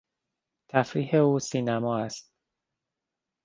[0.71, 2.31] تفریح او سینما است.